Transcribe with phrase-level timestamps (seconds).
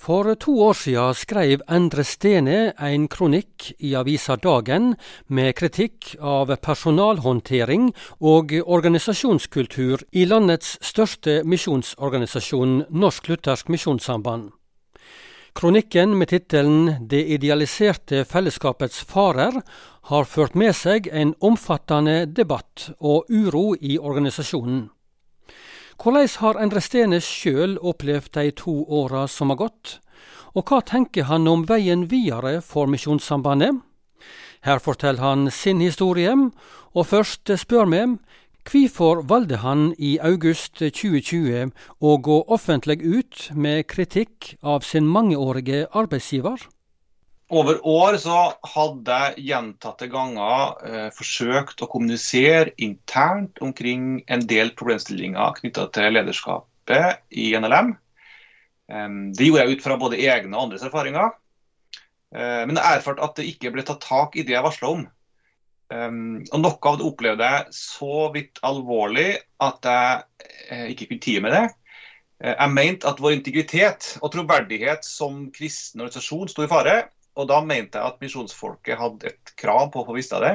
[0.00, 4.94] For to år siden skrev Endre Stene en kronikk i avisa Dagen
[5.28, 7.90] med kritikk av personalhåndtering
[8.24, 14.46] og organisasjonskultur i landets største misjonsorganisasjon, Norsk Luthersk Misjonssamband.
[15.52, 19.60] Kronikken med tittelen Det idealiserte fellesskapets farer
[20.08, 24.88] har ført med seg en omfattende debatt og uro i organisasjonen.
[26.00, 29.98] Hvordan har Endre Stenes sjøl opplevd de to åra som har gått,
[30.56, 33.82] og hva tenker han om veien videre for Misjonssambandet?
[34.64, 36.32] Her forteller han sin historie,
[36.96, 38.00] og først spør vi
[38.64, 41.68] hvorfor valgte han i august 2020
[42.00, 46.64] å gå offentlig ut med kritikk av sin mangeårige arbeidsgiver?
[47.50, 54.70] Over år så hadde jeg gjentatte ganger eh, forsøkt å kommunisere internt omkring en del
[54.78, 57.90] problemstillinger knytta til lederskapet i NLM.
[58.86, 61.34] Eh, det gjorde jeg ut fra både egne og andres erfaringer.
[62.30, 65.08] Eh, men jeg erfarte at det ikke ble tatt tak i det jeg varsla om.
[65.90, 70.20] Og Noe av det opplevde jeg så vidt alvorlig at jeg
[70.70, 71.62] uh, ikke kunne tie med det.
[72.38, 76.94] Uh, jeg mente at vår integritet og troverdighet som kristen organisasjon sto i fare.
[77.40, 80.52] Og da mente jeg at misjonsfolket hadde et krav på å få vite det.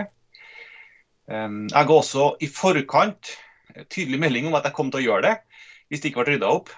[1.25, 3.31] Jeg ga også i forkant
[3.89, 5.36] tydelig melding om at jeg kom til å gjøre det
[5.89, 6.72] hvis det ikke ble rydda opp.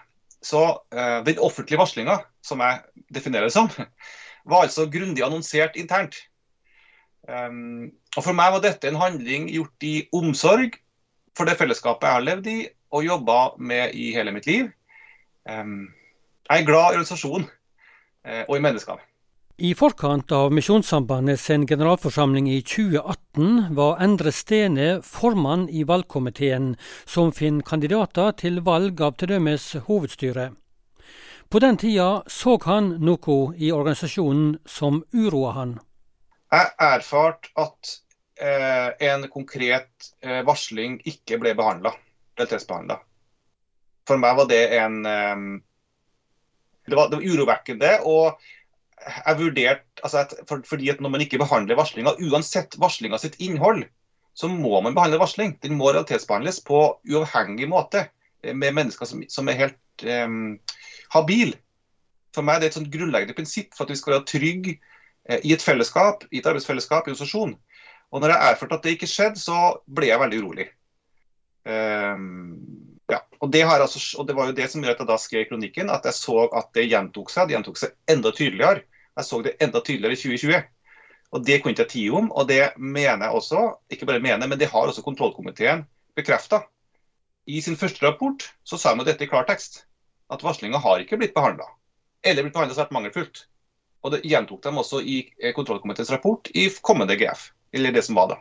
[0.44, 3.70] Så uh, den offentlige varslinga, som jeg definerer det som,
[4.50, 6.20] var altså grundig annonsert internt.
[7.28, 10.78] Um, og For meg var dette en handling gjort i omsorg
[11.38, 12.58] for det fellesskapet jeg har levd i
[12.96, 14.70] og jobba med i hele mitt liv.
[15.50, 15.90] Um,
[16.48, 19.04] jeg er glad i organisasjonen uh, og i menneskene.
[19.60, 26.76] I forkant av Misjonssambandet sin generalforsamling i 2018 var Endre Stene formann i valgkomiteen
[27.10, 29.40] som finner kandidater til valg av t.d.
[29.88, 30.54] hovedstyret.
[31.50, 35.72] På den tida så han noe i organisasjonen som uroa han.
[36.54, 37.96] Jeg erfarte at
[38.38, 41.96] eh, en konkret eh, varsling ikke ble behandla,
[42.38, 43.00] realitetsbehandla.
[44.06, 45.42] For meg var det en eh,
[46.86, 47.92] det, var, det var urovekkende.
[48.06, 48.38] og
[49.06, 53.38] jeg vurderte altså at for, fordi at Når man ikke behandler varslinga, uansett varslinga sitt
[53.40, 53.86] innhold,
[54.34, 55.58] så må man behandle varsling.
[55.64, 58.08] Den må realitetsbehandles på uavhengig måte
[58.44, 60.60] eh, med mennesker som, som er helt um,
[61.14, 61.58] habile.
[62.36, 64.76] For meg er det et sånt grunnleggende prinsipp for at vi skal være trygge
[65.30, 67.56] eh, i et fellesskap, i et arbeidsfellesskap, i organisasjon.
[68.12, 70.68] Og når jeg erfarte at det ikke skjedde, så ble jeg veldig urolig.
[71.68, 75.18] Um, ja, og det, altså, og det, var jo det som gjør at jeg da
[75.22, 77.48] skrev kronikken, at jeg så at det gjentok seg.
[77.48, 78.84] Det gjentok seg enda tydeligere.
[79.18, 80.66] Jeg så det enda tydeligere i 2020.
[81.36, 84.60] Og Det kunne jeg tie om, og det mener jeg også, ikke bare mener, men
[84.60, 85.84] det har også kontrollkomiteen
[86.16, 86.62] bekrefta.
[87.48, 89.86] I sin første rapport så sa de dette i klartekst,
[90.32, 91.68] at varslinga har ikke blitt behandla.
[92.24, 93.46] Eller blitt behandla svært mangelfullt.
[94.04, 95.18] Og det gjentok de også i
[95.56, 98.40] kontrollkomiteens rapport i kommende GF, eller det som var da.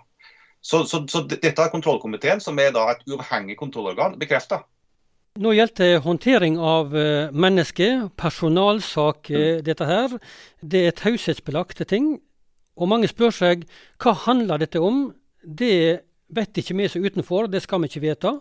[0.60, 4.64] Så, så, så dette har kontrollkomiteen, som er et uavhengig kontrollorgan, bekrefta.
[5.36, 9.64] Nå gjelder det håndtering av eh, mennesker, personalsak mm.
[9.66, 10.16] dette her.
[10.60, 12.14] Det er taushetsbelagte ting.
[12.76, 13.66] Og mange spør seg
[14.02, 15.10] hva handler dette om?
[15.44, 16.00] Det
[16.32, 18.32] vet ikke vi som utenfor, det skal vi ikke vite.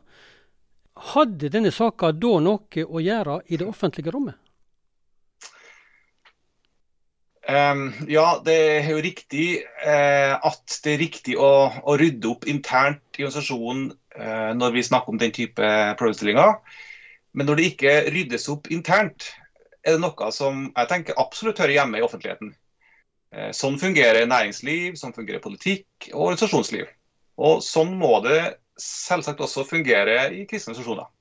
[1.11, 4.39] Hadde denne saka da noe å gjøre i det offentlige rommet?
[7.45, 9.47] Um, ja, det er jo riktig
[9.85, 11.49] uh, at det er riktig å,
[11.85, 16.55] å, rydde opp internt i organisasjonen uh, når vi snakker om den type problemstillinger.
[17.37, 19.29] Men når det ikke ryddes opp internt,
[19.85, 22.55] er det noe som jeg tenker absolutt hører hjemme i offentligheten.
[23.35, 26.87] Eh, sånn fungerer næringsliv, sånn fungerer politikk og organisasjonsliv.
[27.35, 28.39] Og sånn må det
[28.79, 31.11] selvsagt også fungere i kristne organisasjoner.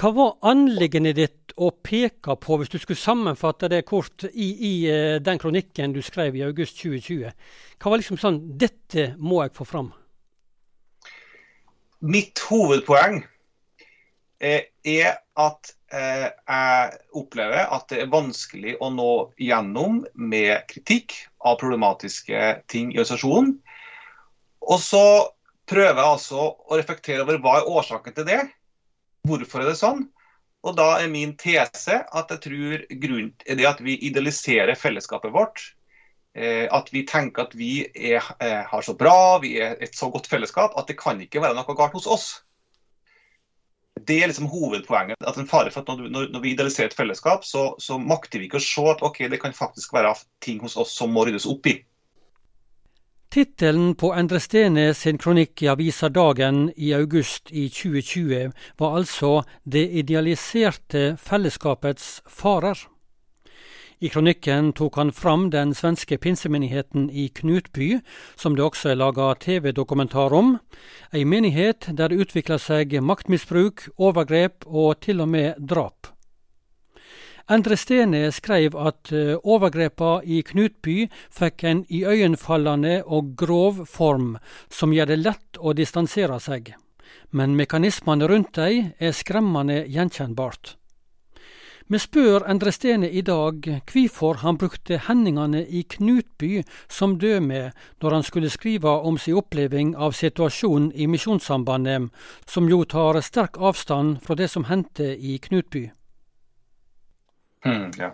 [0.00, 4.74] Hva var anliggendet ditt å peke på, hvis du skulle sammenfatte det kort i, i
[4.90, 7.32] eh, den kronikken du skrev i august 2020?
[7.80, 9.92] Hva var liksom sånn Dette må jeg få fram.
[12.00, 13.20] Mitt hovedpoeng
[14.40, 21.12] Eh, er at eh, jeg opplever at det er vanskelig å nå gjennom med kritikk
[21.44, 22.38] av problematiske
[22.72, 23.58] ting i organisasjonen.
[24.64, 25.02] Og så
[25.68, 28.40] prøver jeg altså å reflektere over hva er årsaken til det.
[29.28, 30.06] Hvorfor er det sånn?
[30.60, 35.32] Og da er min tese at jeg tror grunnen er det at vi idealiserer fellesskapet
[35.32, 35.62] vårt.
[36.36, 38.20] Eh, at vi tenker at vi er,
[38.68, 41.76] har så bra, vi er et så godt fellesskap at det kan ikke være noe
[41.78, 42.28] galt hos oss
[44.06, 45.16] det er liksom hovedpoenget.
[45.26, 48.48] at en fare for at Når, når vi idealiserer et fellesskap, så, så, makter vi
[48.48, 51.46] ikke å se at ok, det kan faktisk være ting hos oss som må ryddes
[51.46, 51.80] opp i.
[53.30, 58.50] Tittelen på Endre Stene sin kronikk i avisa Dagen i august i 2020
[58.82, 62.74] var altså Det idealiserte fellesskapets farer.
[64.02, 68.00] I kronikken tok han fram den svenske pinsemenigheten i Knutby,
[68.34, 70.56] som det også er laga TV-dokumentar om.
[71.14, 76.16] Ei menighet der det utvikla seg maktmisbruk, overgrep og til og med drap.
[77.50, 84.36] Endre Stene skrev at eh, overgrepa i Knutby fikk en iøynefallende og grov form
[84.70, 86.70] som gjør det lett å distansere seg,
[87.34, 90.76] men mekanismene rundt dem er skremmende gjenkjennbart.
[91.90, 98.14] Vi spør Endre Stene i dag hvorfor han brukte hendingene i Knutby som døme når
[98.14, 102.12] han skulle skrive om sin oppleving av situasjonen i Misjonssambandet,
[102.46, 105.88] som jo tar sterk avstand fra det som hendte i Knutby.
[107.66, 108.12] Mm, ja.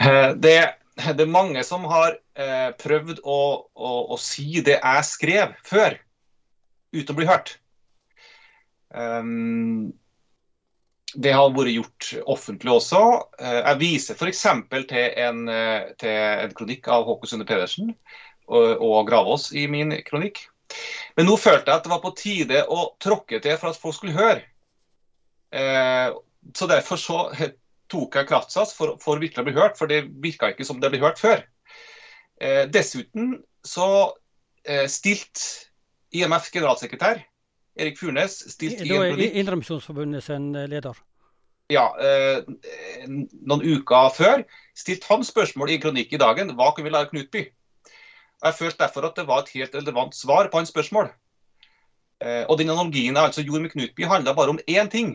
[0.00, 0.56] Eh, det,
[0.96, 3.40] det, er mange som har eh, prøvd å,
[3.74, 5.96] å, å, si det jeg skrev før,
[6.92, 7.56] uten å bli hørt.
[8.90, 9.92] Um,
[11.14, 13.02] det har vært gjort offentlig også.
[13.40, 14.44] Eh, jeg viser f.eks.
[14.70, 16.14] Til, eh, til
[16.46, 17.92] en kronikk av Håkon Sunde Pedersen
[18.46, 20.44] og, og Gravås i min kronikk.
[21.18, 23.96] Men nå følte jeg at det var på tide å tråkke til for at folk
[23.98, 24.44] skulle høre.
[25.50, 26.14] Eh,
[26.56, 27.24] så derfor så
[27.90, 30.92] tok jeg kraftsats for, for virkelig å bli hørt, for det virka ikke som det
[30.92, 31.42] ble hørt før.
[32.40, 33.88] Eh, dessuten så
[34.64, 35.68] eh, stilte
[36.16, 37.20] IMF generalsekretær
[37.80, 40.98] Erik Furnes stilt i en kronikk Indremisjonsforbundet sin eh, leder?
[41.70, 42.42] Ja, eh,
[43.06, 44.42] noen uker før
[44.78, 47.44] stilte han spørsmål i en kronikk i dagen hva kunne vi lære Knutby.
[48.40, 51.12] Jeg følte derfor at det var et helt relevant svar på hans spørsmål.
[52.20, 55.14] Eh, og den analogien jeg altså gjorde med Knutby, handla bare om én ting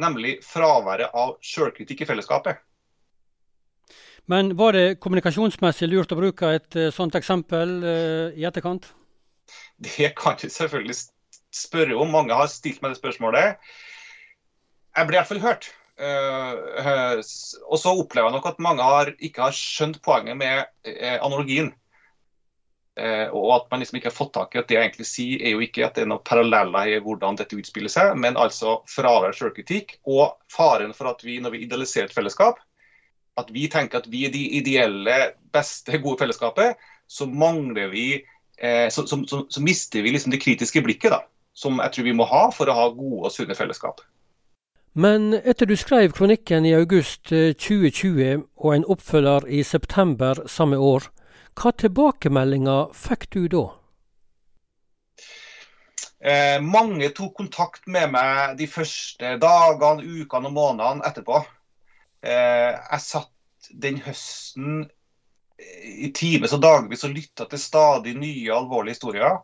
[0.00, 2.60] nemlig fraværet av sjølkritikk i fellesskapet.
[4.26, 8.88] Men var det kommunikasjonsmessig lurt å bruke et uh, sånt eksempel uh, i etterkant?
[9.78, 10.96] Det kan du selvfølgelig
[11.54, 12.10] spørre om.
[12.10, 13.60] Mange har stilt meg det spørsmålet.
[14.96, 15.70] Jeg ble i hvert fall hørt.
[15.96, 17.22] Uh,
[17.70, 20.64] og så opplever jeg nok at mange har, ikke har skjønt poenget med
[21.22, 21.70] analogien.
[22.96, 25.42] Eh, og at man liksom ikke har fått tak i at det jeg egentlig sier,
[25.44, 28.78] er jo ikke at det er noen paralleller i hvordan dette utspiller seg, men altså
[28.88, 32.62] fravær av selvkritikk og faren for at vi, når vi idealiserer et fellesskap,
[33.36, 35.16] at vi tenker at vi er de ideelle,
[35.52, 40.40] beste, gode fellesskapet, så mangler vi eh, så, så, så, så, mister vi liksom det
[40.40, 41.20] kritiske blikket da,
[41.52, 44.00] som jeg tror vi må ha for å ha gode og sunne fellesskap.
[44.96, 50.80] Men etter du skrev kronikken i august 2020 eh, og en oppfølger i september samme
[50.80, 51.10] år,
[51.56, 53.64] hva tilbakemeldinger fikk du da?
[56.26, 61.42] Eh, mange tok kontakt med meg de første dagene, ukene og månedene etterpå.
[62.26, 64.86] Eh, jeg satt den høsten
[65.56, 69.38] i times og dagvis og lytta til stadig nye alvorlige historier.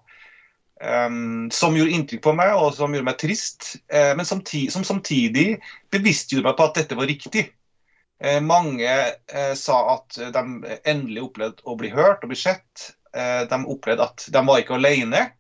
[0.83, 4.83] Um, som gjorde inntrykk på meg og som gjorde meg trist, uh, men samtidig, som
[4.83, 5.61] samtidig
[5.95, 7.45] bevisstgjorde meg på at dette var riktig.
[8.23, 8.91] Eh, mange
[9.35, 10.43] eh, sa at de
[10.85, 12.93] endelig opplevde å bli hørt og bli sett.
[13.11, 15.31] Eh, de opplevde at de var ikke alene.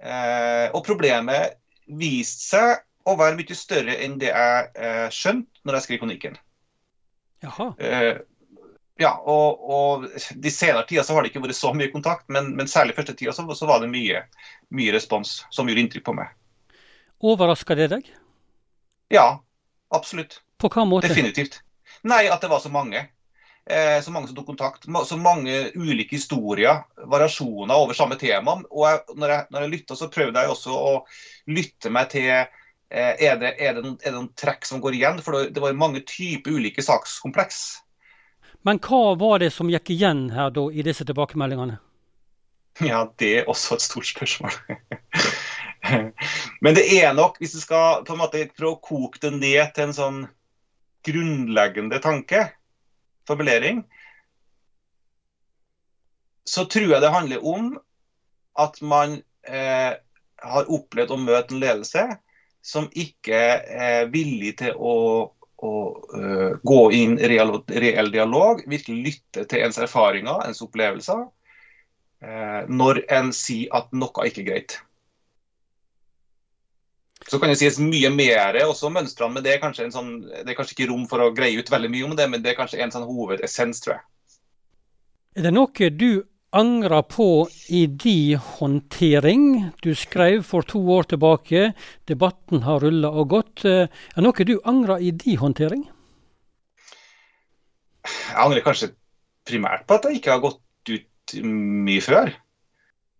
[0.00, 1.58] Og problemet
[2.00, 6.38] viste seg å være mye større enn det jeg skjønte når jeg skrev kronikken.
[7.44, 7.66] Jaha.
[8.96, 10.06] Ja, og, og,
[10.40, 13.12] De senere tida så har det ikke vært så mye kontakt, men, men særlig første
[13.12, 14.24] tida så, så, var det mye,
[14.72, 16.32] mye respons som gjorde inntrykk på meg.
[17.20, 18.08] Overraska det deg?
[19.12, 19.42] Ja,
[19.92, 20.40] absolutt.
[20.56, 21.12] På hva måte?
[21.12, 21.60] Definitivt.
[22.02, 23.08] Nei, at det var så mange.
[23.70, 24.86] Eh, så mange som tok kontakt.
[25.06, 28.56] Så mange ulike historier, variasjoner over samme tema.
[28.70, 30.94] Og jeg, når jeg, når jeg lytta, så prøvde jeg også å
[31.50, 34.96] lytte meg til eh, er, det, er, det noen, er, det, noen, trekk som går
[34.98, 35.20] igjen?
[35.24, 37.60] For det, det var mange typer ulike sakskompleks.
[38.66, 41.78] Men hva var det som gikk igjen her da, i disse tilbakemeldingene?
[42.80, 44.56] Ja, det er også et stort spørsmål.
[46.64, 49.72] Men det er nok, hvis du skal på en måte prøve å koke det ned
[49.76, 50.20] til en sånn
[51.06, 52.44] grunnleggende tanke,
[53.28, 53.84] formulering,
[56.44, 57.74] så tror jeg det handler om
[58.58, 59.92] at man eh,
[60.40, 62.06] har opplevd å møte en ledelse
[62.64, 64.94] som ikke er villig til å,
[65.64, 65.72] å
[66.12, 71.22] uh, gå inn i reell, reell, dialog, virkelig lytte til ens erfaringer, ens opplevelser,
[72.24, 74.76] eh, når en sier at noe er ikke er greit.
[77.28, 80.10] Så kan det sies mye mer også om mønstrene, men det er, kanskje en sånn,
[80.30, 82.54] det er kanskje ikke rom for å greie ut veldig mye om det, men det
[82.54, 84.04] er kanskje en sånn hovedessens, tror jeg.
[85.38, 86.24] Er det noe du
[86.56, 89.70] angrer på i din håndtering?
[89.84, 91.70] Du skrev for to år tilbake,
[92.10, 93.64] debatten har rulla og gått.
[93.68, 95.84] Er det noe du angrer i din håndtering?
[98.08, 98.94] Jeg angrer kanskje
[99.46, 102.32] primært på at jeg ikke har gått ut mye før.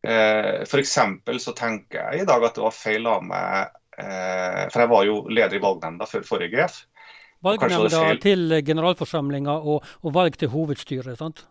[0.01, 0.97] Eh, F.eks.
[1.45, 5.05] så tenker jeg i dag at det var feil av meg eh, For jeg var
[5.05, 6.79] jo leder i valgnemnda før forrige GF.
[7.45, 11.45] Valgnemnda til generalforsamlinga og, og, valg til hovedstyret, sant?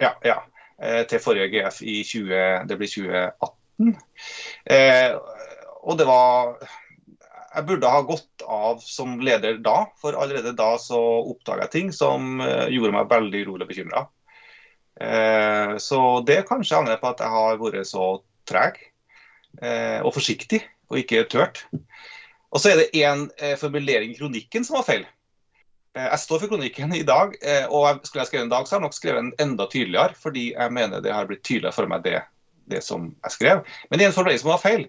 [0.00, 0.40] Ja, ja.
[0.78, 3.94] Eh, til forrige GF i 20, det blir 2018.
[4.70, 5.14] Eh,
[5.82, 6.58] og det var
[7.54, 10.98] Jeg burde ha gått av som leder da, for allerede da så
[11.30, 14.02] oppdaga jeg ting som eh, gjorde meg veldig urolig og bekymra.
[15.00, 18.10] Eh, så det kanskje angrer på at jeg har vært så
[18.46, 18.78] treg
[19.62, 21.62] eh, og forsiktig og ikke tørt.
[22.48, 23.26] Og så er det én
[23.60, 25.02] formulering i kronikken som var feil.
[25.98, 27.34] Jeg står for kronikken i dag,
[27.74, 30.44] og skulle jeg skrevet en dag, så har jeg nok skrevet den enda tydeligere, fordi
[30.54, 32.22] jeg mener det har blitt tydeligere for meg, det,
[32.72, 33.60] det som jeg skrev.
[33.90, 34.86] Men det er en formulering som var feil.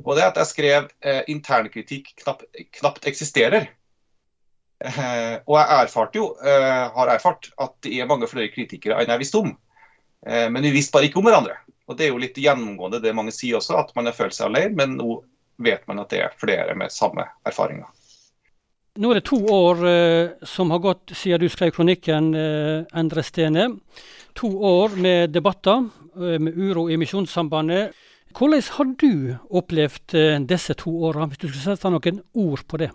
[0.00, 2.46] Og det er at jeg skrev eh, internkritikk knapt,
[2.78, 3.68] knapt eksisterer.
[4.82, 9.12] Eh, og jeg erfarte jo, eh, har erfart at det er mange flere kritikere enn
[9.12, 9.52] jeg visste om.
[10.26, 11.58] Eh, men vi visste bare ikke om hverandre.
[11.90, 14.48] Og Det er jo litt gjennomgående det mange sier også, at man har følt seg
[14.48, 14.74] alene.
[14.78, 15.20] Men nå
[15.58, 17.88] vet man at det er flere med samme erfaringer.
[19.00, 23.24] Nå er det to år eh, som har gått siden du skrev kronikken, eh, Endre
[23.24, 23.70] Stene.
[24.36, 27.96] To år med debatter, eh, med uro i Misjonssambandet.
[28.32, 32.80] Hvordan har du opplevd eh, disse to årene, hvis du skulle sette noen ord på
[32.84, 32.90] det?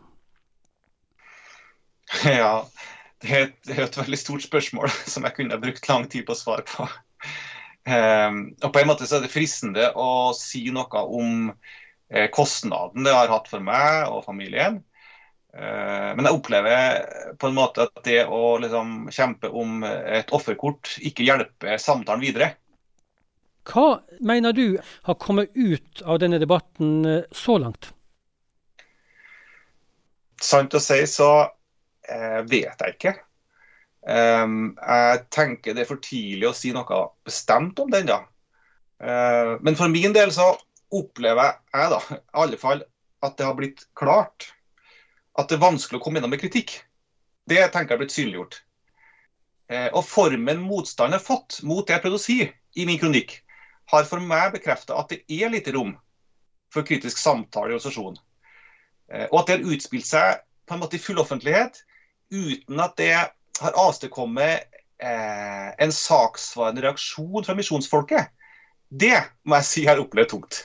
[2.24, 2.64] Ja,
[3.22, 6.28] det er, et, det er, et, veldig stort spørsmål som jeg kunne brukt lang tid
[6.28, 6.88] på å svare på.
[7.88, 11.52] Um, og på en måte så er det fristende å si noe om
[12.32, 14.78] kostnaden det har hatt for meg og familien.
[15.58, 20.98] Uh, men jeg opplever på en måte at det å liksom, kjempe om et offerkort
[21.02, 22.52] ikke hjelper samtalen videre.
[23.68, 27.90] Hva mener du har kommet ut av denne debatten eh, så langt?
[30.40, 31.32] Sant å si så
[32.08, 33.14] eh, vet jeg ikke.
[34.08, 38.08] Jeg tenker det er for tidlig å si noe bestemt om den.
[38.08, 38.22] da.
[39.60, 40.54] Men for min del så
[40.94, 42.84] opplever jeg da, i alle fall
[43.25, 44.51] at det har blitt klart
[45.38, 46.79] at det er vanskelig å komme gjennom med kritikk.
[47.48, 48.62] Det tenker jeg har blitt synliggjort.
[49.67, 53.41] Uh, og formen motstanden har fått mot det jeg prøvde å si i min kronikk,
[53.91, 55.94] har for meg bekrefta at det er lite rom
[56.74, 58.20] for kritisk samtale i organisasjonen.
[59.12, 61.82] Uh, og at det har utspilt seg på en måte i full offentlighet
[62.32, 63.13] uten at det
[63.62, 64.67] har avstedkommet
[65.00, 68.34] eh, en saksvarende reaksjon fra misjonsfolket.
[68.88, 69.15] Det
[69.48, 70.60] må jeg si har opplevd tungt.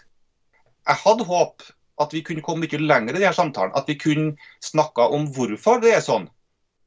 [0.88, 1.64] Jeg hadde håp
[2.02, 3.74] at vi kunne komme mye lenger i denne samtalen.
[3.78, 4.34] At vi kunne
[4.64, 6.28] snakka om hvorfor det er sånn.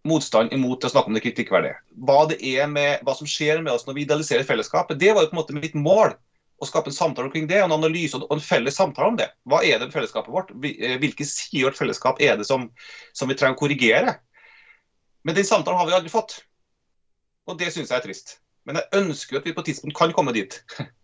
[0.06, 1.80] Motstand imot å snakke om det kritikkverdige.
[2.06, 5.00] Hva det er med, hva som skjer med oss når vi idealiserer fellesskapet.
[5.02, 6.14] Det var jo på en måte mitt mål.
[6.56, 9.28] Å skape en samtale omkring det, en analyse og en felles samtale om det.
[9.50, 10.54] Hva er det med fellesskapet vårt?
[10.56, 12.70] Eh, hvilke sider av fellesskap er det som,
[13.18, 14.14] som vi trenger å korrigere?
[15.28, 16.38] Men den samtalen har vi aldri fått.
[17.50, 18.38] Og det syns jeg er trist.
[18.66, 20.62] Men jeg ønsker at vi på et tidspunkt kan komme dit.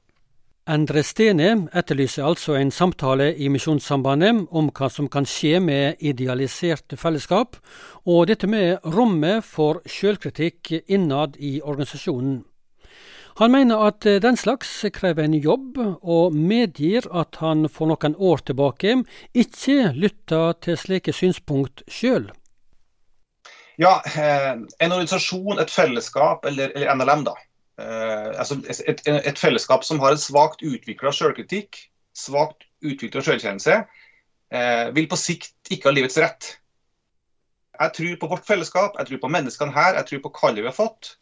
[0.72, 6.96] Endre Stene etterlyser altså en samtale i Misjonssambandet om hva som kan skje med idealiserte
[6.96, 7.58] fellesskap,
[8.08, 12.40] og dette med rommet for sjølkritikk innad i organisasjonen.
[13.42, 18.46] Han mener at den slags krever en jobb, og medgir at han for noen år
[18.48, 18.96] tilbake
[19.36, 22.32] ikke lytta til slike synspunkt sjøl.
[23.82, 27.36] Ja, eh, en organisasjon, et fellesskap, eller, eller NLM, da.
[27.82, 31.80] Eh, altså et, et, fellesskap som har en svakt utvikla sjølkritikk,
[32.18, 33.78] svakt utvikla sjølkjennelse,
[34.54, 36.52] eh, vil på sikt ikke ha livets rett.
[37.82, 40.70] Jeg tror på vårt fellesskap, jeg tror på menneskene her, jeg tror på kallet vi
[40.70, 41.16] har fått,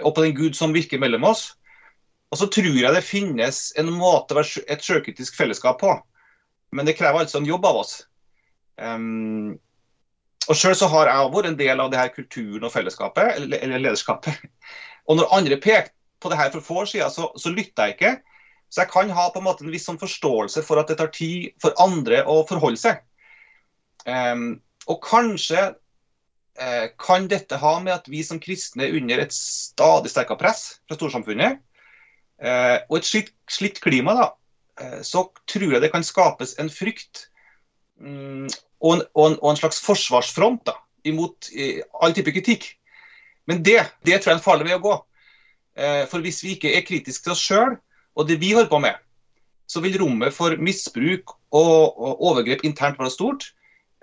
[0.00, 1.50] og på den Gud som virker mellom oss.
[2.32, 5.90] Og så tror jeg det finnes en måte å være et sjølkritisk fellesskap på.
[6.72, 7.92] Men det krever altså en jobb av oss.
[8.80, 9.58] Um,
[10.48, 13.84] og Sjøl har jeg vært en del av det her kulturen og fellesskapet, eller, eller
[13.84, 14.40] lederskapet.
[15.08, 15.92] Og når andre peker
[16.22, 18.12] på det her for få år siden, så, så lytter jeg ikke.
[18.72, 21.12] Så jeg kan ha på en måte en viss sånn forståelse for at det tar
[21.14, 23.02] tid for andre å forholde seg.
[24.04, 24.58] Um,
[24.90, 25.60] og kanskje
[26.58, 30.64] uh, kan dette ha med at vi som kristne er under et stadig sterkere press
[30.88, 31.60] fra storsamfunnet.
[32.42, 34.26] Uh, og et slitt, slikt klima, da,
[34.82, 37.28] uh, så tror jeg det kan skapes en frykt
[38.02, 38.48] um,
[38.82, 40.74] og en, og en, og en slags forsvarsfront da,
[41.08, 41.52] imot
[42.02, 42.66] all type kritikk.
[43.46, 44.94] Men det, det tror jeg er en farlig vei å gå.
[45.74, 47.76] Eh, for hvis vi ikke er kritiske til oss sjøl
[48.14, 48.98] og det vi holder på med,
[49.66, 53.48] så vil rommet for misbruk og, overgrep internt være stort.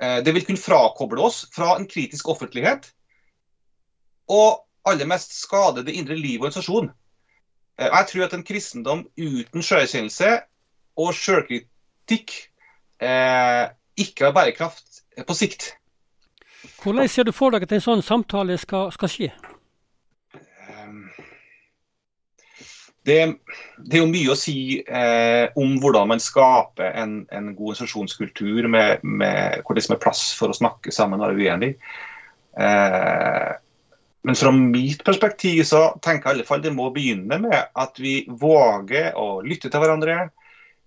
[0.01, 2.89] Eh, det vil kunne frakoble oss fra en kritisk offentlighet.
[4.31, 6.93] Og aller mest skade det indre livet og organisasjonen.
[7.79, 10.37] Eh, jeg tror at en kristendom uten sjøerkjennelse
[11.01, 12.37] og sjølkritikk
[13.01, 15.71] ikke har bærekraft på sikt.
[16.81, 19.29] Hvordan ser du for deg at en sånn samtale skal, skal skje?
[20.35, 21.07] Ehm,
[23.05, 23.17] det,
[23.81, 28.69] det, er jo mye å si eh, om hvordan man skaper en, en god organisasjonskultur
[28.69, 31.73] med, med, hvor det er plass for å snakke sammen og være uenig.
[32.61, 33.51] Eh,
[34.21, 37.97] men fra mitt perspektiv så tenker jeg i alle fall det må begynne med at
[37.97, 40.27] vi våger å lytte til hverandre.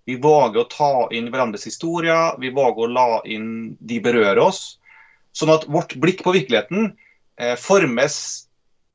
[0.07, 4.77] Vi våger å ta inn hverandres historier, vi våger å la inn de berører oss.
[5.35, 6.93] Sånn at vårt blikk på virkeligheten
[7.39, 8.17] eh, formes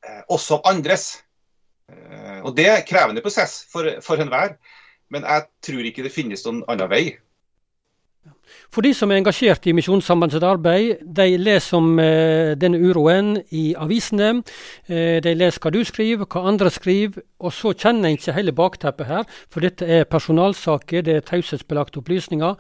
[0.07, 1.09] eh, også av andres.
[1.91, 4.57] Eh, og Det er krevende prosess for, for enhver,
[5.11, 7.05] men jeg tror ikke det finnes noen annen vei.
[8.71, 13.71] For de som er engasjert i Misjonssambandets arbeid, de leser om eh, denne uroen i
[13.79, 14.31] avisene.
[14.87, 18.55] Eh, de leser hva du skriver, hva andre skriver, og så kjenner en ikke hele
[18.55, 19.29] bakteppet her.
[19.51, 22.59] For dette er personalsaker, det er taushetsbelagte opplysninger.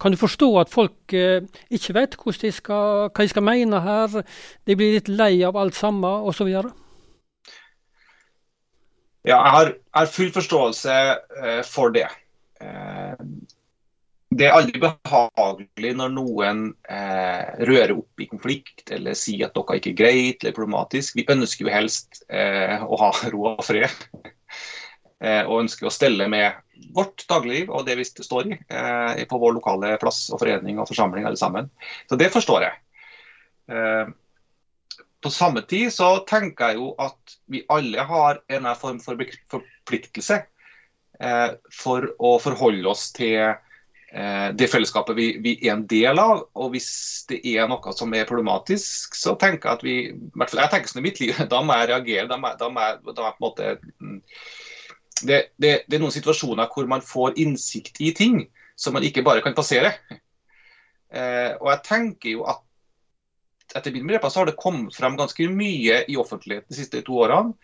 [0.00, 4.22] Kan du forstå at folk eh, ikke vet de skal, hva de skal mene her?
[4.66, 6.50] De blir litt lei av alt sammen, osv.?
[9.24, 10.94] Ja, jeg har, jeg har, full forståelse
[11.42, 12.08] eh, for det.
[12.60, 13.14] Eh,
[14.34, 19.78] det er aldri behagelig når noen eh, rører opp i konflikt eller sier at dere
[19.78, 21.14] ikke er greit eller problematisk.
[21.16, 23.94] Vi ønsker jo helst eh, å ha ro og fred.
[25.24, 26.60] Eh, og ønsker å stelle med
[26.94, 30.90] vårt dagligliv og det vi står i eh, på vår lokale plass og forening og
[30.90, 31.70] forsamling alle sammen.
[32.10, 32.80] Så det forstår jeg.
[33.72, 34.06] Eh,
[35.24, 39.20] på samme tid så tenker jeg jo at vi alle har en form for
[39.54, 40.42] forpliktelse
[41.72, 43.54] for å forholde oss til
[44.58, 46.42] det fellesskapet vi, vi, er en del av.
[46.58, 46.90] Og hvis
[47.30, 50.72] det er noe som er problematisk, så tenker jeg at vi i hvert fall jeg
[50.74, 52.26] tenker sånn i mitt liv, da må jeg reagere.
[52.28, 53.70] Da må, da må da må jeg på en måte
[54.02, 54.20] mm,
[55.22, 58.44] det, det, det, er noen situasjoner hvor man får innsikt i ting
[58.76, 59.94] som man ikke bare kan passere.
[61.14, 62.62] Eh, og jeg tenker jo at
[63.78, 67.20] etter min begrep så har det kommet frem ganske mye i offentligheten de siste to
[67.22, 67.54] årene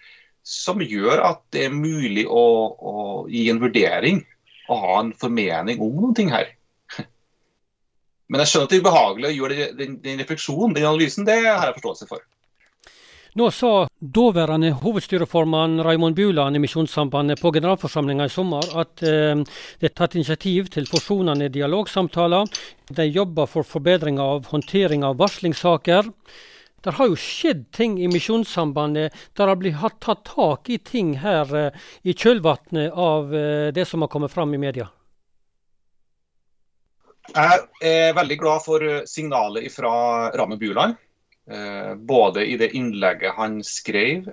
[0.46, 2.44] som gjør at det er mulig å,
[2.78, 2.94] å
[3.26, 4.22] gi en vurdering
[4.70, 6.54] og ha en formening om noen ting her.
[8.30, 11.26] Men jeg skjønner at det er ubehagelig å gjøre den, den refleksjonen, den analysen.
[11.26, 12.22] Det har jeg forståelse for.
[13.38, 19.38] Nå sa daværende hovedstyreformann Raymond Buland i Misjonssambandet på generalforsamlinga i sommer at eh,
[19.78, 22.48] det er tatt initiativ til forsonende dialogsamtaler.
[22.90, 26.10] De jobber for forbedring av håndtering av varslingssaker.
[26.82, 31.76] Det har jo skjedd ting i Misjonssambandet det har tatt tak i ting her eh,
[32.02, 34.88] i kjølvannet av eh, det som har kommet fram i media?
[37.30, 39.94] Jeg er veldig glad for signalet fra
[40.34, 40.98] Ramme Buland.
[41.50, 44.30] Eh, både i det innlegget han skrev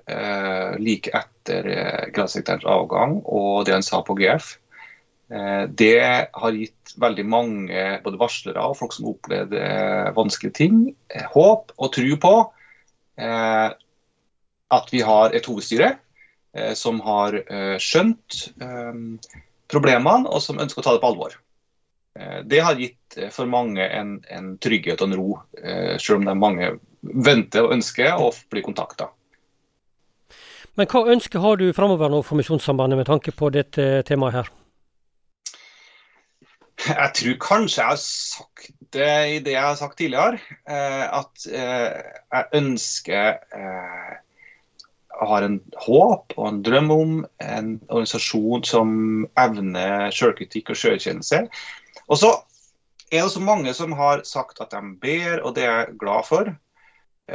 [0.78, 1.66] like etter
[2.14, 4.56] generalsekretærens avgang, og det han sa på GF.
[5.30, 10.78] Eh, det har gitt veldig mange både varslere og folk som opplevde eh, vanskelige ting,
[11.12, 12.36] eh, håp og tro på
[13.18, 15.88] at vi har et hovedstyre
[16.78, 17.34] som har
[17.82, 18.36] skjønt
[19.74, 21.34] problemene og som ønsker å ta det på alvor.
[22.46, 25.32] Det har gitt for mange en, en trygghet og en ro,
[25.98, 26.70] selv om det er mange
[27.02, 29.12] venter og ønsker å bli kontakta.
[30.78, 34.52] Men hva ønske har du framover nå for Misjonssambandet med tanke på dette temaet her?
[36.86, 40.38] Jeg tror kanskje jeg har sagt det i det jeg har sagt tidligere,
[40.70, 44.16] eh, at eh, jeg ønsker eh,
[45.18, 48.92] Jeg har en håp og en drøm om en organisasjon som
[49.42, 51.40] evner sjølkritikk og sjøkjennelse.
[52.06, 52.30] Og så
[53.10, 56.30] er det så mange som har sagt at de ber, og det er jeg glad
[56.30, 56.54] for.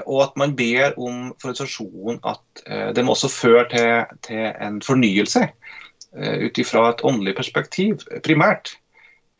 [0.06, 2.62] Og at man ber om for organisasjonen at
[2.96, 5.42] det må også føre til, til en fornyelse
[6.12, 8.72] ut ifra et åndelig perspektiv, primært.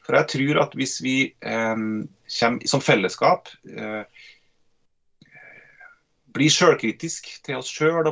[0.06, 1.82] For jeg tror at hvis vi eh,
[2.38, 4.02] kommer som fellesskap eh,
[6.32, 8.08] blir sjølkritisk til oss sjøl,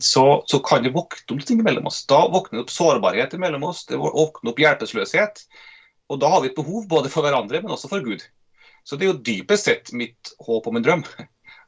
[0.00, 2.04] så, så, kan det våkne opp ting mellom oss.
[2.08, 5.44] Da våkner det opp sårbarhet mellom oss, det våkner opp hjelpeløshet.
[6.10, 8.22] Og da har vi et behov både for hverandre, men også for Gud.
[8.90, 11.04] Så det er jo dypest sett mitt håp og min drøm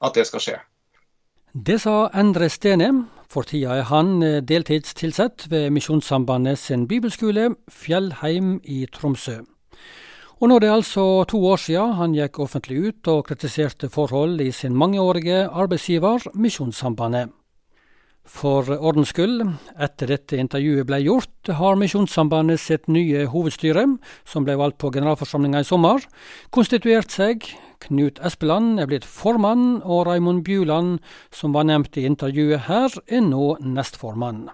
[0.02, 0.54] at det skal skje.
[1.54, 2.88] Det sa Endre Stene.
[3.30, 9.38] For tida er han eh, deltidstilsatt ved Misjonssambandet sin bibelskole, Fjellheim i Tromsø.
[10.42, 14.42] Og nå er det altså to år siden han gikk offentlig ut og kritiserte forhold
[14.42, 17.30] i sin mangeårige arbeidsgiver, Misjonssambandet.
[18.22, 19.42] For ordens skyld,
[19.82, 23.82] etter dette intervjuet ble gjort, har Misjonssambandet sitt nye hovedstyre,
[24.24, 26.06] som ble valgt på generalforsamlinga i sommer,
[26.54, 27.48] konstituert seg.
[27.82, 31.00] Knut Espeland er blitt formann, og Raimond Bjuland,
[31.34, 34.46] som var nevnt i intervjuet her, er nå nestformann.